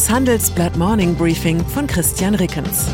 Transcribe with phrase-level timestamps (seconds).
[0.00, 2.86] Das Handelsblatt Morning Briefing von Christian Rickens.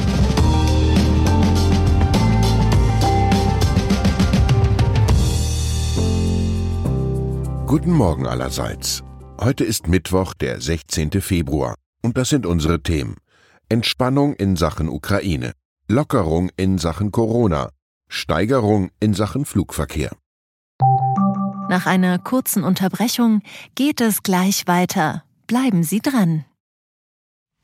[7.65, 9.05] Guten Morgen allerseits.
[9.41, 11.13] Heute ist Mittwoch, der 16.
[11.21, 11.77] Februar.
[12.03, 13.15] Und das sind unsere Themen.
[13.69, 15.53] Entspannung in Sachen Ukraine.
[15.87, 17.69] Lockerung in Sachen Corona.
[18.09, 20.11] Steigerung in Sachen Flugverkehr.
[21.69, 23.43] Nach einer kurzen Unterbrechung
[23.77, 25.23] geht es gleich weiter.
[25.47, 26.45] Bleiben Sie dran.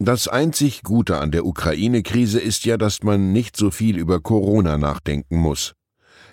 [0.00, 4.78] Das einzig Gute an der Ukraine-Krise ist ja, dass man nicht so viel über Corona
[4.78, 5.74] nachdenken muss.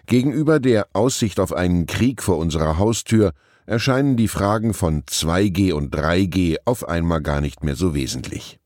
[0.06, 3.34] Gegenüber der Aussicht auf einen Krieg vor unserer Haustür
[3.66, 8.60] erscheinen die Fragen von 2G und 3G auf einmal gar nicht mehr so wesentlich.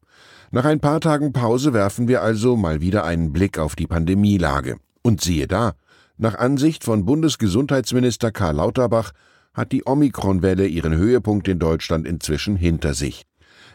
[0.52, 4.75] Nach ein paar Tagen Pause werfen wir also mal wieder einen Blick auf die Pandemielage.
[5.02, 5.75] Und siehe da,
[6.17, 9.14] nach Ansicht von Bundesgesundheitsminister Karl Lauterbach
[9.53, 13.28] hat die Omikronwelle ihren Höhepunkt in Deutschland inzwischen hinter sich.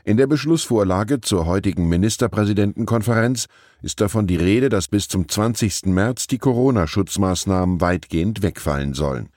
[0.06, 3.47] In der Beschlussvorlage zur heutigen Ministerpräsidentenkonferenz
[3.80, 5.86] ist davon die Rede, dass bis zum 20.
[5.86, 9.30] März die Corona-Schutzmaßnahmen weitgehend wegfallen sollen.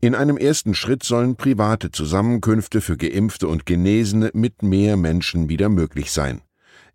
[0.00, 5.68] In einem ersten Schritt sollen private Zusammenkünfte für Geimpfte und Genesene mit mehr Menschen wieder
[5.68, 6.40] möglich sein.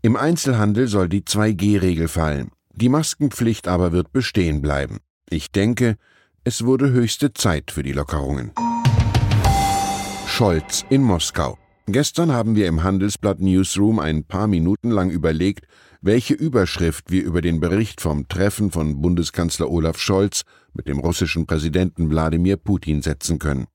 [0.01, 2.49] Im Einzelhandel soll die 2G-Regel fallen.
[2.73, 4.97] Die Maskenpflicht aber wird bestehen bleiben.
[5.29, 5.97] Ich denke,
[6.43, 8.51] es wurde höchste Zeit für die Lockerungen.
[10.25, 11.59] Scholz in Moskau.
[11.91, 15.65] Gestern haben wir im Handelsblatt Newsroom ein paar Minuten lang überlegt,
[15.99, 20.43] welche Überschrift wir über den Bericht vom Treffen von Bundeskanzler Olaf Scholz
[20.73, 23.67] mit dem russischen Präsidenten Wladimir Putin setzen können.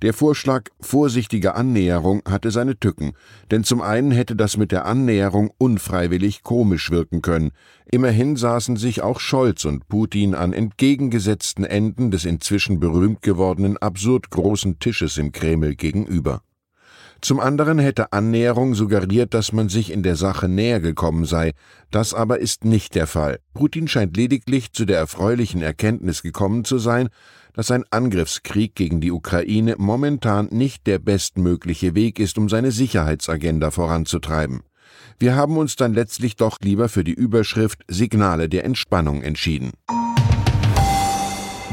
[0.00, 3.14] Der Vorschlag vorsichtige Annäherung hatte seine Tücken,
[3.50, 7.50] denn zum einen hätte das mit der Annäherung unfreiwillig komisch wirken können.
[7.90, 14.30] Immerhin saßen sich auch Scholz und Putin an entgegengesetzten Enden des inzwischen berühmt gewordenen absurd
[14.30, 16.42] großen Tisches im Kreml gegenüber.
[17.20, 21.52] Zum anderen hätte Annäherung suggeriert, dass man sich in der Sache näher gekommen sei.
[21.90, 23.38] Das aber ist nicht der Fall.
[23.54, 27.08] Putin scheint lediglich zu der erfreulichen Erkenntnis gekommen zu sein,
[27.54, 33.70] dass ein Angriffskrieg gegen die Ukraine momentan nicht der bestmögliche Weg ist, um seine Sicherheitsagenda
[33.70, 34.62] voranzutreiben.
[35.18, 39.72] Wir haben uns dann letztlich doch lieber für die Überschrift Signale der Entspannung entschieden.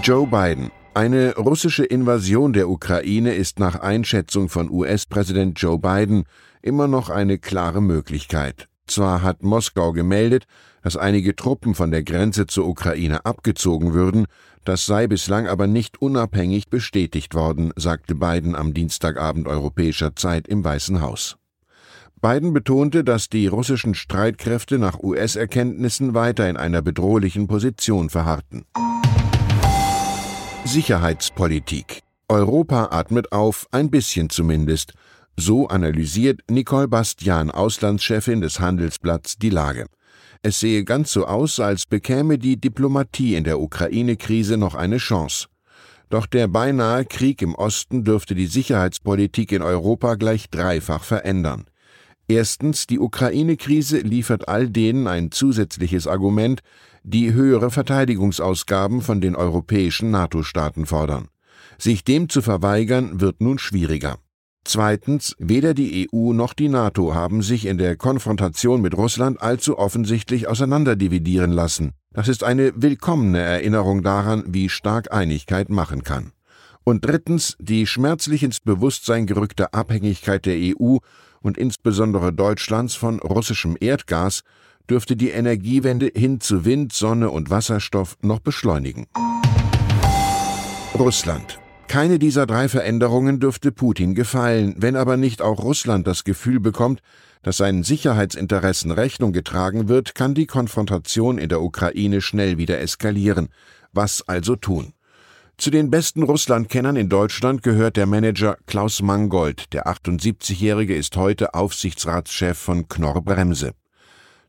[0.01, 6.25] Joe Biden eine russische Invasion der Ukraine ist nach Einschätzung von US-Präsident Joe Biden
[6.61, 8.67] immer noch eine klare Möglichkeit.
[8.85, 10.45] Zwar hat Moskau gemeldet,
[10.81, 14.25] dass einige Truppen von der Grenze zur Ukraine abgezogen würden,
[14.65, 20.63] das sei bislang aber nicht unabhängig bestätigt worden, sagte Biden am Dienstagabend europäischer Zeit im
[20.63, 21.37] Weißen Haus.
[22.21, 28.65] Biden betonte, dass die russischen Streitkräfte nach US-Erkenntnissen weiter in einer bedrohlichen Position verharrten.
[30.65, 31.99] Sicherheitspolitik.
[32.29, 34.93] Europa atmet auf, ein bisschen zumindest.
[35.35, 39.87] So analysiert Nicole Bastian, Auslandschefin des Handelsblatts, die Lage.
[40.41, 45.47] Es sehe ganz so aus, als bekäme die Diplomatie in der Ukraine-Krise noch eine Chance.
[46.09, 51.65] Doch der beinahe Krieg im Osten dürfte die Sicherheitspolitik in Europa gleich dreifach verändern.
[52.29, 56.61] Erstens, die Ukraine-Krise liefert all denen ein zusätzliches Argument,
[57.03, 61.27] die höhere Verteidigungsausgaben von den europäischen NATO-Staaten fordern.
[61.77, 64.17] Sich dem zu verweigern, wird nun schwieriger.
[64.65, 69.77] Zweitens, weder die EU noch die NATO haben sich in der Konfrontation mit Russland allzu
[69.77, 71.91] offensichtlich auseinanderdividieren lassen.
[72.13, 76.31] Das ist eine willkommene Erinnerung daran, wie stark Einigkeit machen kann.
[76.85, 80.97] Und drittens, die schmerzlich ins Bewusstsein gerückte Abhängigkeit der EU
[81.41, 84.43] und insbesondere Deutschlands von russischem Erdgas
[84.89, 89.07] dürfte die Energiewende hin zu Wind, Sonne und Wasserstoff noch beschleunigen.
[90.95, 91.59] Russland.
[91.87, 97.01] Keine dieser drei Veränderungen dürfte Putin gefallen, wenn aber nicht auch Russland das Gefühl bekommt,
[97.43, 103.49] dass seinen Sicherheitsinteressen Rechnung getragen wird, kann die Konfrontation in der Ukraine schnell wieder eskalieren.
[103.91, 104.93] Was also tun?
[105.57, 109.71] Zu den besten Russlandkennern in Deutschland gehört der Manager Klaus Mangold.
[109.73, 113.73] Der 78-Jährige ist heute Aufsichtsratschef von Knorr Bremse.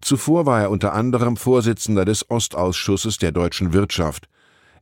[0.05, 4.27] Zuvor war er unter anderem Vorsitzender des Ostausschusses der deutschen Wirtschaft.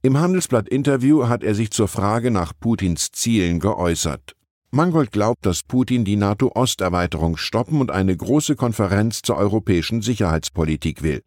[0.02, 4.34] Im Handelsblatt-Interview hat er sich zur Frage nach Putins Zielen geäußert.
[4.72, 11.22] Mangold glaubt, dass Putin die NATO-Osterweiterung stoppen und eine große Konferenz zur europäischen Sicherheitspolitik will.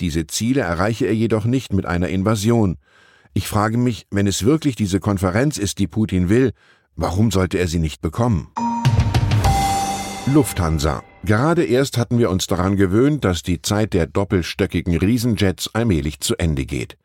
[0.00, 2.78] Diese Ziele erreiche er jedoch nicht mit einer Invasion.
[3.32, 6.50] Ich frage mich, wenn es wirklich diese Konferenz ist, die Putin will,
[6.96, 8.48] warum sollte er sie nicht bekommen?
[10.26, 11.04] Lufthansa.
[11.22, 16.36] Gerade erst hatten wir uns daran gewöhnt, dass die Zeit der doppelstöckigen Riesenjets allmählich zu
[16.36, 16.96] Ende geht.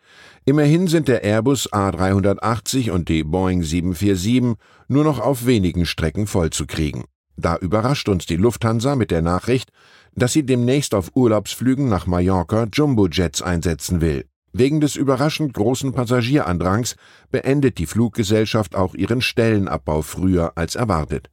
[0.45, 4.57] Immerhin sind der Airbus A380 und die Boeing 747
[4.88, 7.03] nur noch auf wenigen Strecken vollzukriegen.
[7.35, 9.71] Da überrascht uns die Lufthansa mit der Nachricht,
[10.15, 14.25] dass sie demnächst auf Urlaubsflügen nach Mallorca Jumbojets einsetzen will.
[14.53, 16.95] Wegen des überraschend großen Passagierandrangs
[17.29, 21.29] beendet die Fluggesellschaft auch ihren Stellenabbau früher als erwartet.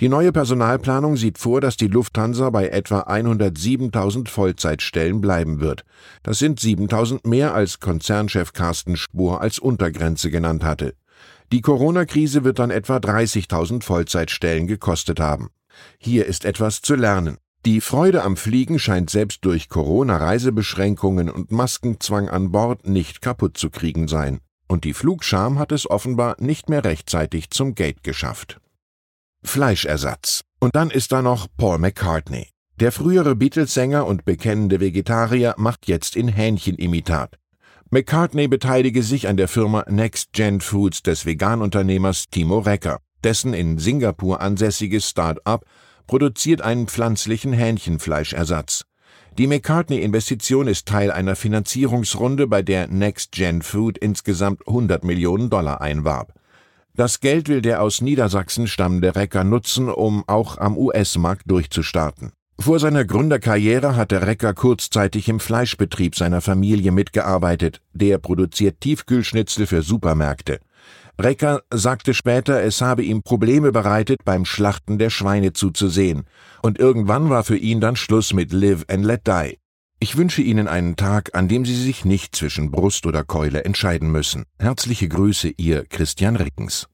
[0.00, 5.84] Die neue Personalplanung sieht vor, dass die Lufthansa bei etwa 107.000 Vollzeitstellen bleiben wird.
[6.22, 10.94] Das sind 7.000 mehr als Konzernchef Carsten Spur als Untergrenze genannt hatte.
[11.52, 15.50] Die Corona-Krise wird dann etwa 30.000 Vollzeitstellen gekostet haben.
[15.98, 17.36] Hier ist etwas zu lernen.
[17.64, 23.70] Die Freude am Fliegen scheint selbst durch Corona-Reisebeschränkungen und Maskenzwang an Bord nicht kaputt zu
[23.70, 24.40] kriegen sein.
[24.66, 28.61] Und die Flugscham hat es offenbar nicht mehr rechtzeitig zum Gate geschafft.
[29.44, 30.42] Fleischersatz.
[30.60, 32.48] Und dann ist da noch Paul McCartney.
[32.80, 37.38] Der frühere Beatles-Sänger und bekennende Vegetarier macht jetzt in Hähnchenimitat.
[37.90, 43.00] McCartney beteilige sich an der Firma Next Gen Foods des Veganunternehmers Timo Recker.
[43.22, 45.64] Dessen in Singapur ansässiges Start-up
[46.06, 48.84] produziert einen pflanzlichen Hähnchenfleischersatz.
[49.38, 55.80] Die McCartney-Investition ist Teil einer Finanzierungsrunde, bei der Next Gen Food insgesamt 100 Millionen Dollar
[55.80, 56.34] einwarb.
[56.94, 62.32] Das Geld will der aus Niedersachsen stammende Recker nutzen, um auch am US-Markt durchzustarten.
[62.58, 67.80] Vor seiner Gründerkarriere hatte Recker kurzzeitig im Fleischbetrieb seiner Familie mitgearbeitet.
[67.92, 70.60] Der produziert Tiefkühlschnitzel für Supermärkte.
[71.18, 76.24] Recker sagte später, es habe ihm Probleme bereitet, beim Schlachten der Schweine zuzusehen.
[76.62, 79.61] Und irgendwann war für ihn dann Schluss mit Live and Let Die.
[80.02, 84.10] Ich wünsche Ihnen einen Tag, an dem Sie sich nicht zwischen Brust oder Keule entscheiden
[84.10, 84.46] müssen.
[84.58, 86.88] Herzliche Grüße, Ihr Christian Rickens.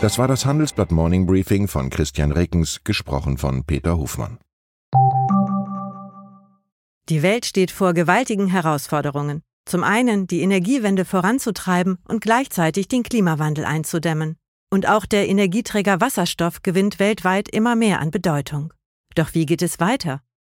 [0.00, 4.38] Das war das Handelsblatt Morning Briefing von Christian Rickens, gesprochen von Peter Hofmann.
[7.08, 9.42] Die Welt steht vor gewaltigen Herausforderungen.
[9.64, 14.38] Zum einen die Energiewende voranzutreiben und gleichzeitig den Klimawandel einzudämmen.
[14.72, 18.72] Und auch der Energieträger Wasserstoff gewinnt weltweit immer mehr an Bedeutung.
[19.14, 20.20] Doch wie geht es weiter?